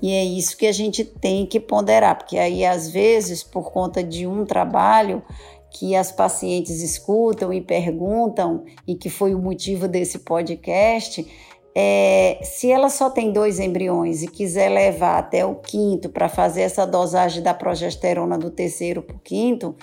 E 0.00 0.10
é 0.10 0.24
isso 0.24 0.56
que 0.56 0.66
a 0.66 0.72
gente 0.72 1.04
tem 1.04 1.44
que 1.44 1.60
ponderar, 1.60 2.16
porque 2.16 2.38
aí 2.38 2.64
às 2.64 2.88
vezes, 2.88 3.42
por 3.42 3.70
conta 3.70 4.02
de 4.02 4.26
um 4.26 4.46
trabalho, 4.46 5.22
que 5.70 5.94
as 5.94 6.10
pacientes 6.10 6.80
escutam 6.80 7.52
e 7.52 7.60
perguntam, 7.60 8.64
e 8.88 8.94
que 8.94 9.10
foi 9.10 9.34
o 9.34 9.38
motivo 9.38 9.86
desse 9.86 10.20
podcast, 10.20 11.26
é, 11.74 12.38
se 12.42 12.70
ela 12.70 12.88
só 12.88 13.08
tem 13.08 13.32
dois 13.32 13.58
embriões 13.58 14.22
e 14.22 14.28
quiser 14.28 14.68
levar 14.68 15.18
até 15.18 15.44
o 15.44 15.54
quinto 15.54 16.08
para 16.08 16.28
fazer 16.28 16.62
essa 16.62 16.86
dosagem 16.86 17.42
da 17.42 17.54
progesterona 17.54 18.36
do 18.36 18.50
terceiro 18.50 19.02
para 19.02 19.16
o 19.16 19.20
quinto, 19.20 19.74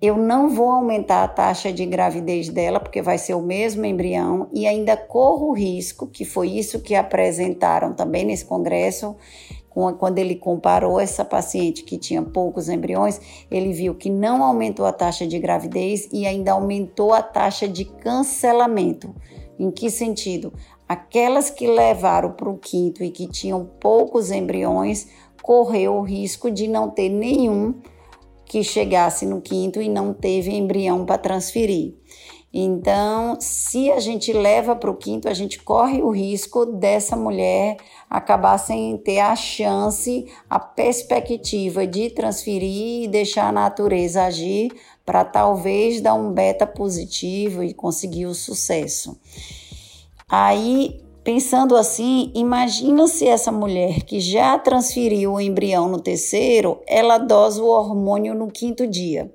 eu 0.00 0.16
não 0.16 0.48
vou 0.48 0.70
aumentar 0.70 1.22
a 1.22 1.28
taxa 1.28 1.70
de 1.72 1.84
gravidez 1.84 2.48
dela, 2.48 2.80
porque 2.80 3.02
vai 3.02 3.18
ser 3.18 3.34
o 3.34 3.42
mesmo 3.42 3.84
embrião, 3.84 4.48
e 4.52 4.66
ainda 4.66 4.96
corro 4.96 5.48
o 5.48 5.52
risco, 5.52 6.06
que 6.06 6.24
foi 6.24 6.48
isso 6.48 6.80
que 6.80 6.94
apresentaram 6.94 7.92
também 7.92 8.24
nesse 8.24 8.44
congresso, 8.44 9.14
quando 9.98 10.18
ele 10.18 10.34
comparou 10.34 10.98
essa 10.98 11.24
paciente 11.24 11.84
que 11.84 11.96
tinha 11.96 12.22
poucos 12.22 12.68
embriões, 12.68 13.20
ele 13.50 13.72
viu 13.72 13.94
que 13.94 14.10
não 14.10 14.42
aumentou 14.42 14.84
a 14.84 14.92
taxa 14.92 15.26
de 15.26 15.38
gravidez 15.38 16.08
e 16.12 16.26
ainda 16.26 16.52
aumentou 16.52 17.12
a 17.12 17.22
taxa 17.22 17.68
de 17.68 17.84
cancelamento. 17.84 19.14
Em 19.58 19.70
que 19.70 19.90
sentido? 19.90 20.52
Aquelas 20.90 21.50
que 21.50 21.68
levaram 21.68 22.32
para 22.32 22.50
o 22.50 22.58
quinto 22.58 23.04
e 23.04 23.12
que 23.12 23.28
tinham 23.28 23.64
poucos 23.64 24.32
embriões, 24.32 25.06
correu 25.40 25.94
o 25.94 26.02
risco 26.02 26.50
de 26.50 26.66
não 26.66 26.90
ter 26.90 27.08
nenhum 27.08 27.76
que 28.44 28.64
chegasse 28.64 29.24
no 29.24 29.40
quinto 29.40 29.80
e 29.80 29.88
não 29.88 30.12
teve 30.12 30.50
embrião 30.50 31.06
para 31.06 31.16
transferir. 31.16 31.94
Então, 32.52 33.36
se 33.38 33.88
a 33.92 34.00
gente 34.00 34.32
leva 34.32 34.74
para 34.74 34.90
o 34.90 34.96
quinto, 34.96 35.28
a 35.28 35.32
gente 35.32 35.62
corre 35.62 36.02
o 36.02 36.10
risco 36.10 36.66
dessa 36.66 37.14
mulher 37.14 37.76
acabar 38.10 38.58
sem 38.58 38.98
ter 38.98 39.20
a 39.20 39.36
chance, 39.36 40.26
a 40.50 40.58
perspectiva 40.58 41.86
de 41.86 42.10
transferir 42.10 43.04
e 43.04 43.06
deixar 43.06 43.46
a 43.46 43.52
natureza 43.52 44.24
agir 44.24 44.72
para 45.06 45.24
talvez 45.24 46.00
dar 46.00 46.14
um 46.14 46.32
beta 46.32 46.66
positivo 46.66 47.62
e 47.62 47.72
conseguir 47.72 48.26
o 48.26 48.34
sucesso. 48.34 49.16
Aí, 50.30 51.00
pensando 51.24 51.76
assim, 51.76 52.30
imagina 52.34 53.08
se 53.08 53.26
essa 53.26 53.50
mulher 53.50 54.04
que 54.04 54.20
já 54.20 54.56
transferiu 54.58 55.32
o 55.32 55.40
embrião 55.40 55.88
no 55.88 56.00
terceiro, 56.00 56.80
ela 56.86 57.18
dosa 57.18 57.60
o 57.62 57.66
hormônio 57.66 58.32
no 58.32 58.48
quinto 58.48 58.86
dia 58.86 59.32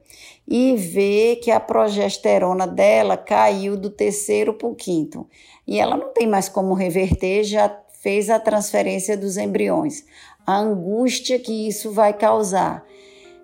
e 0.47 0.75
vê 0.75 1.39
que 1.43 1.51
a 1.51 1.59
progesterona 1.59 2.65
dela 2.65 3.17
caiu 3.17 3.75
do 3.75 3.89
terceiro 3.89 4.53
para 4.53 4.67
o 4.67 4.75
quinto. 4.75 5.27
E 5.67 5.79
ela 5.79 5.97
não 5.97 6.13
tem 6.13 6.27
mais 6.27 6.47
como 6.47 6.73
reverter, 6.73 7.43
já 7.43 7.75
fez 8.01 8.29
a 8.29 8.39
transferência 8.39 9.17
dos 9.17 9.35
embriões, 9.35 10.05
a 10.45 10.57
angústia 10.57 11.39
que 11.39 11.67
isso 11.67 11.91
vai 11.91 12.13
causar. 12.13 12.85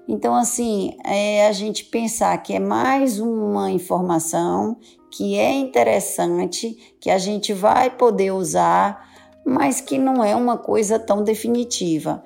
Então, 0.08 0.36
assim, 0.36 0.96
é 1.04 1.48
a 1.48 1.52
gente 1.52 1.86
pensar 1.86 2.38
que 2.44 2.54
é 2.54 2.60
mais 2.60 3.20
uma 3.20 3.72
informação 3.72 4.78
que 5.12 5.38
é 5.38 5.52
interessante, 5.52 6.96
que 7.00 7.10
a 7.10 7.18
gente 7.18 7.52
vai 7.52 7.90
poder 7.90 8.32
usar, 8.32 9.10
mas 9.46 9.82
que 9.82 9.98
não 9.98 10.24
é 10.24 10.36
uma 10.36 10.58
coisa 10.58 10.98
tão 10.98 11.24
definitiva. 11.24 12.24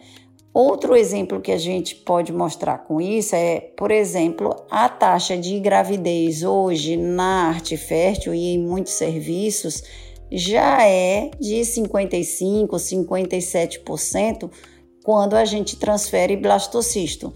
Outro 0.54 0.96
exemplo 0.96 1.42
que 1.42 1.52
a 1.52 1.58
gente 1.58 1.96
pode 1.96 2.32
mostrar 2.32 2.78
com 2.78 3.02
isso 3.02 3.36
é, 3.36 3.60
por 3.76 3.92
exemplo, 3.92 4.56
a 4.70 4.88
taxa 4.88 5.36
de 5.36 5.60
gravidez 5.60 6.44
hoje 6.44 6.96
na 6.96 7.50
arte 7.50 7.76
fértil 7.76 8.34
e 8.34 8.54
em 8.54 8.60
muitos 8.60 8.94
serviços 8.94 9.84
já 10.32 10.88
é 10.88 11.32
de 11.40 11.56
55%, 11.56 12.70
57% 12.70 14.50
quando 15.04 15.34
a 15.34 15.44
gente 15.44 15.76
transfere 15.76 16.38
blastocisto, 16.38 17.34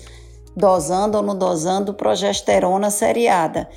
dosando 0.55 1.17
ou 1.17 1.23
não 1.23 1.37
dosando 1.37 1.93
progesterona 1.93 2.89
seriada 2.89 3.67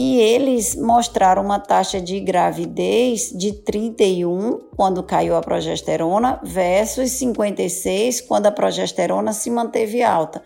e 0.00 0.20
eles 0.20 0.76
mostraram 0.76 1.42
uma 1.42 1.58
taxa 1.58 2.00
de 2.00 2.20
gravidez 2.20 3.32
de 3.36 3.52
31 3.52 4.60
quando 4.76 5.02
caiu 5.02 5.34
a 5.34 5.40
progesterona 5.40 6.38
versus 6.40 7.10
56 7.10 8.20
quando 8.20 8.46
a 8.46 8.52
progesterona 8.52 9.32
se 9.32 9.50
manteve 9.50 10.00
alta. 10.00 10.40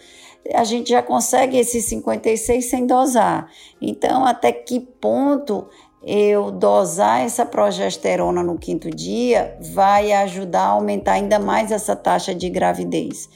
A 0.54 0.64
gente 0.64 0.88
já 0.88 1.02
consegue 1.02 1.59
esses 1.59 1.85
56 1.85 2.64
sem 2.64 2.87
dosar. 2.87 3.47
Então, 3.78 4.25
até 4.25 4.52
que 4.52 4.80
ponto 4.80 5.66
eu 6.02 6.50
dosar 6.50 7.21
essa 7.21 7.44
progesterona 7.44 8.42
no 8.42 8.56
quinto 8.56 8.88
dia 8.88 9.59
vai 9.61 10.12
ajudar 10.12 10.62
a 10.62 10.71
aumentar 10.71 11.12
ainda 11.12 11.38
mais 11.38 11.71
essa 11.71 11.94
taxa 11.94 12.35
de 12.35 12.49
gravidez? 12.49 13.28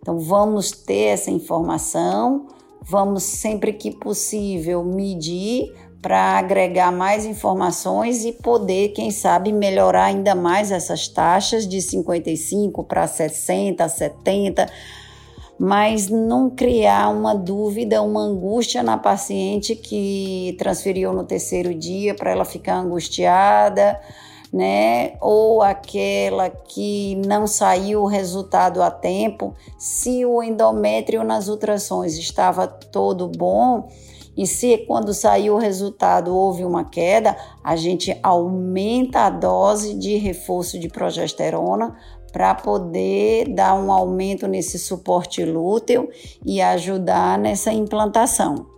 Então, 0.00 0.20
vamos 0.20 0.70
ter 0.70 1.06
essa 1.06 1.32
informação 1.32 2.46
Vamos 2.86 3.22
sempre 3.22 3.72
que 3.72 3.90
possível 3.90 4.84
medir 4.84 5.72
para 6.02 6.38
agregar 6.38 6.92
mais 6.92 7.24
informações 7.24 8.26
e 8.26 8.32
poder, 8.32 8.88
quem 8.90 9.10
sabe, 9.10 9.52
melhorar 9.52 10.04
ainda 10.04 10.34
mais 10.34 10.70
essas 10.70 11.08
taxas 11.08 11.66
de 11.66 11.80
55 11.80 12.84
para 12.84 13.06
60, 13.06 13.88
70, 13.88 14.70
mas 15.58 16.10
não 16.10 16.50
criar 16.50 17.08
uma 17.08 17.34
dúvida, 17.34 18.02
uma 18.02 18.20
angústia 18.20 18.82
na 18.82 18.98
paciente 18.98 19.74
que 19.74 20.54
transferiu 20.58 21.10
no 21.14 21.24
terceiro 21.24 21.74
dia 21.74 22.14
para 22.14 22.32
ela 22.32 22.44
ficar 22.44 22.76
angustiada 22.76 23.98
né? 24.54 25.16
Ou 25.20 25.62
aquela 25.62 26.48
que 26.48 27.16
não 27.26 27.44
saiu 27.44 28.02
o 28.02 28.06
resultado 28.06 28.80
a 28.80 28.88
tempo, 28.88 29.52
se 29.76 30.24
o 30.24 30.40
endométrio 30.40 31.24
nas 31.24 31.48
ultrações 31.48 32.16
estava 32.16 32.68
todo 32.68 33.26
bom, 33.26 33.88
e 34.36 34.46
se 34.46 34.78
quando 34.86 35.12
saiu 35.12 35.54
o 35.54 35.58
resultado 35.58 36.32
houve 36.36 36.64
uma 36.64 36.84
queda, 36.84 37.36
a 37.64 37.74
gente 37.74 38.16
aumenta 38.22 39.22
a 39.22 39.30
dose 39.30 39.94
de 39.94 40.16
reforço 40.18 40.78
de 40.78 40.88
progesterona 40.88 41.96
para 42.32 42.54
poder 42.54 43.48
dar 43.48 43.74
um 43.74 43.90
aumento 43.90 44.46
nesse 44.46 44.78
suporte 44.78 45.44
lúteo 45.44 46.08
e 46.46 46.60
ajudar 46.60 47.36
nessa 47.38 47.72
implantação. 47.72 48.73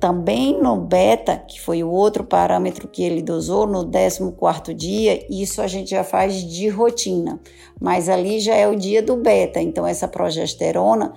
Também 0.00 0.58
no 0.58 0.76
beta, 0.76 1.36
que 1.36 1.60
foi 1.60 1.84
o 1.84 1.90
outro 1.90 2.24
parâmetro 2.24 2.88
que 2.88 3.02
ele 3.02 3.20
dosou 3.20 3.66
no 3.66 3.84
14 3.86 4.72
dia, 4.74 5.26
isso 5.28 5.60
a 5.60 5.66
gente 5.66 5.90
já 5.90 6.02
faz 6.02 6.36
de 6.36 6.68
rotina, 6.70 7.38
mas 7.78 8.08
ali 8.08 8.40
já 8.40 8.54
é 8.54 8.66
o 8.66 8.74
dia 8.74 9.02
do 9.02 9.16
beta, 9.16 9.60
então 9.60 9.86
essa 9.86 10.08
progesterona 10.08 11.12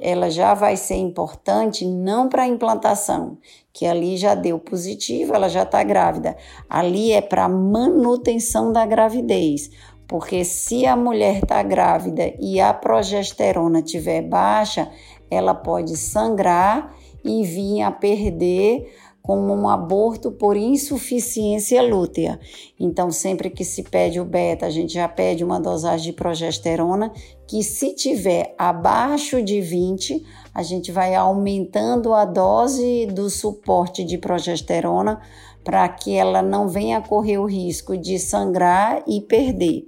ela 0.00 0.30
já 0.30 0.54
vai 0.54 0.76
ser 0.76 0.94
importante 0.94 1.84
não 1.84 2.28
para 2.28 2.46
implantação, 2.46 3.38
que 3.72 3.84
ali 3.84 4.16
já 4.16 4.36
deu 4.36 4.56
positivo, 4.56 5.34
ela 5.34 5.48
já 5.48 5.64
está 5.64 5.82
grávida. 5.82 6.36
Ali 6.70 7.10
é 7.10 7.20
para 7.20 7.48
manutenção 7.48 8.72
da 8.72 8.86
gravidez, 8.86 9.68
porque 10.06 10.44
se 10.44 10.86
a 10.86 10.94
mulher 10.94 11.42
está 11.42 11.60
grávida 11.64 12.32
e 12.38 12.60
a 12.60 12.72
progesterona 12.72 13.80
estiver 13.80 14.22
baixa, 14.22 14.88
ela 15.28 15.54
pode 15.54 15.96
sangrar 15.96 16.94
e 17.24 17.42
vinha 17.44 17.88
a 17.88 17.92
perder 17.92 18.86
como 19.28 19.52
um 19.52 19.68
aborto 19.68 20.30
por 20.30 20.56
insuficiência 20.56 21.82
lútea. 21.82 22.40
Então, 22.80 23.10
sempre 23.10 23.50
que 23.50 23.62
se 23.62 23.82
pede 23.82 24.18
o 24.18 24.24
beta, 24.24 24.64
a 24.64 24.70
gente 24.70 24.94
já 24.94 25.06
pede 25.06 25.44
uma 25.44 25.60
dosagem 25.60 26.06
de 26.06 26.12
progesterona 26.14 27.12
que, 27.46 27.62
se 27.62 27.94
tiver 27.94 28.54
abaixo 28.56 29.42
de 29.42 29.60
20, 29.60 30.24
a 30.54 30.62
gente 30.62 30.90
vai 30.90 31.14
aumentando 31.14 32.14
a 32.14 32.24
dose 32.24 33.04
do 33.04 33.28
suporte 33.28 34.02
de 34.02 34.16
progesterona 34.16 35.20
para 35.62 35.86
que 35.90 36.14
ela 36.14 36.40
não 36.40 36.66
venha 36.66 37.02
correr 37.02 37.36
o 37.36 37.44
risco 37.44 37.98
de 37.98 38.18
sangrar 38.18 39.02
e 39.06 39.20
perder. 39.20 39.84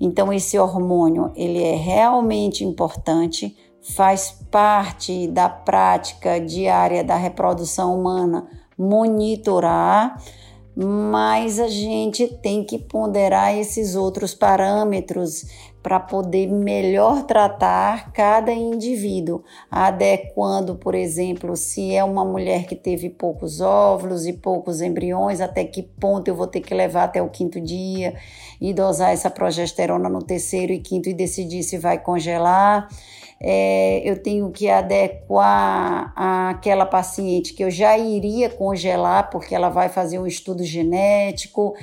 Então, 0.00 0.32
esse 0.32 0.56
hormônio 0.56 1.32
ele 1.34 1.60
é 1.60 1.74
realmente 1.74 2.64
importante 2.64 3.56
faz 3.92 4.30
parte 4.50 5.28
da 5.28 5.48
prática 5.48 6.40
diária 6.40 7.04
da 7.04 7.16
reprodução 7.16 7.98
humana 7.98 8.48
monitorar, 8.78 10.20
mas 10.74 11.60
a 11.60 11.68
gente 11.68 12.26
tem 12.26 12.64
que 12.64 12.78
ponderar 12.78 13.56
esses 13.56 13.94
outros 13.94 14.34
parâmetros 14.34 15.44
para 15.80 16.00
poder 16.00 16.48
melhor 16.48 17.24
tratar 17.24 18.10
cada 18.10 18.50
indivíduo, 18.50 19.44
adequando, 19.70 20.74
por 20.76 20.94
exemplo, 20.94 21.54
se 21.54 21.94
é 21.94 22.02
uma 22.02 22.24
mulher 22.24 22.66
que 22.66 22.74
teve 22.74 23.10
poucos 23.10 23.60
óvulos 23.60 24.26
e 24.26 24.32
poucos 24.32 24.80
embriões, 24.80 25.40
até 25.40 25.62
que 25.62 25.82
ponto 25.82 26.26
eu 26.26 26.34
vou 26.34 26.46
ter 26.46 26.62
que 26.62 26.74
levar 26.74 27.04
até 27.04 27.22
o 27.22 27.28
quinto 27.28 27.60
dia 27.60 28.14
e 28.60 28.72
dosar 28.72 29.12
essa 29.12 29.30
progesterona 29.30 30.08
no 30.08 30.22
terceiro 30.22 30.72
e 30.72 30.80
quinto 30.80 31.08
e 31.08 31.14
decidir 31.14 31.62
se 31.62 31.76
vai 31.76 31.98
congelar 31.98 32.88
é, 33.40 34.00
eu 34.08 34.22
tenho 34.22 34.50
que 34.50 34.68
adequar 34.68 36.12
aquela 36.16 36.86
paciente 36.86 37.52
que 37.52 37.62
eu 37.62 37.70
já 37.70 37.96
iria 37.98 38.48
congelar, 38.48 39.30
porque 39.30 39.54
ela 39.54 39.68
vai 39.68 39.88
fazer 39.88 40.18
um 40.18 40.26
estudo 40.26 40.64
genético 40.64 41.74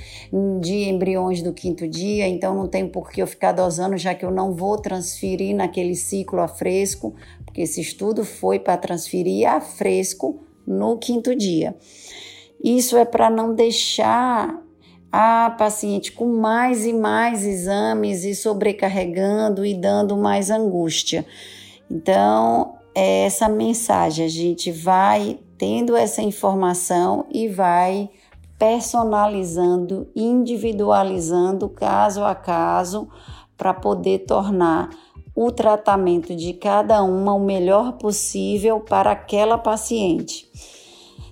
de 0.59 0.89
embriões 0.89 1.41
do 1.41 1.53
quinto 1.53 1.87
dia, 1.87 2.27
então 2.27 2.55
não 2.55 2.67
tem 2.67 2.87
por 2.87 3.11
que 3.11 3.21
eu 3.21 3.27
ficar 3.27 3.51
dosando, 3.51 3.97
já 3.97 4.15
que 4.15 4.25
eu 4.25 4.31
não 4.31 4.53
vou 4.53 4.77
transferir 4.77 5.55
naquele 5.55 5.95
ciclo 5.95 6.39
a 6.39 6.47
fresco, 6.47 7.15
porque 7.45 7.61
esse 7.61 7.81
estudo 7.81 8.23
foi 8.23 8.59
para 8.59 8.77
transferir 8.77 9.47
a 9.49 9.59
fresco 9.59 10.41
no 10.65 10.97
quinto 10.97 11.35
dia. 11.35 11.75
Isso 12.63 12.95
é 12.95 13.05
para 13.05 13.29
não 13.29 13.53
deixar 13.55 14.61
a 15.11 15.53
paciente 15.57 16.11
com 16.11 16.27
mais 16.39 16.85
e 16.85 16.93
mais 16.93 17.45
exames 17.45 18.23
e 18.23 18.33
sobrecarregando 18.33 19.65
e 19.65 19.73
dando 19.73 20.15
mais 20.15 20.49
angústia. 20.49 21.25
Então, 21.89 22.75
é 22.95 23.25
essa 23.25 23.49
mensagem, 23.49 24.25
a 24.25 24.29
gente 24.29 24.71
vai 24.71 25.39
tendo 25.57 25.95
essa 25.95 26.21
informação 26.21 27.25
e 27.31 27.47
vai 27.47 28.09
personalizando, 28.57 30.07
individualizando 30.15 31.67
caso 31.67 32.23
a 32.23 32.35
caso 32.35 33.09
para 33.57 33.73
poder 33.73 34.19
tornar 34.19 34.89
o 35.35 35.51
tratamento 35.51 36.35
de 36.35 36.53
cada 36.53 37.03
uma 37.03 37.33
o 37.33 37.39
melhor 37.39 37.93
possível 37.93 38.79
para 38.79 39.11
aquela 39.11 39.57
paciente. 39.57 40.49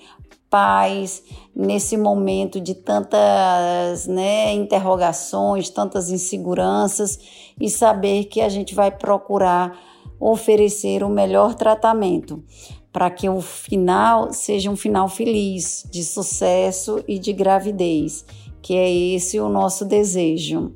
paz 0.49 1.23
nesse 1.55 1.95
momento 1.95 2.59
de 2.59 2.73
tantas 2.73 4.07
né, 4.07 4.53
interrogações, 4.53 5.69
tantas 5.69 6.09
inseguranças 6.09 7.19
e 7.59 7.69
saber 7.69 8.25
que 8.25 8.41
a 8.41 8.49
gente 8.49 8.73
vai 8.73 8.91
procurar 8.91 9.77
oferecer 10.19 11.03
o 11.03 11.09
melhor 11.09 11.55
tratamento 11.55 12.43
para 12.91 13.09
que 13.09 13.29
o 13.29 13.39
final 13.39 14.33
seja 14.33 14.69
um 14.69 14.75
final 14.75 15.07
feliz, 15.07 15.85
de 15.89 16.03
sucesso 16.03 17.03
e 17.07 17.19
de 17.19 17.31
gravidez, 17.31 18.25
que 18.61 18.75
é 18.75 18.91
esse 18.91 19.39
o 19.39 19.47
nosso 19.47 19.85
desejo. 19.85 20.73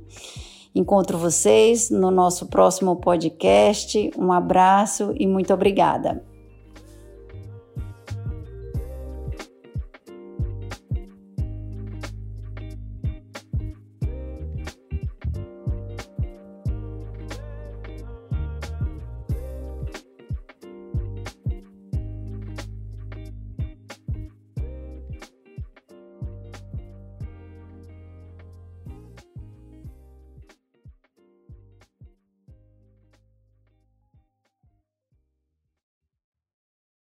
Encontro 0.75 1.17
vocês 1.17 1.89
no 1.89 2.09
nosso 2.09 2.47
próximo 2.47 2.95
podcast. 2.95 4.11
Um 4.17 4.31
abraço 4.31 5.13
e 5.17 5.27
muito 5.27 5.53
obrigada. 5.53 6.32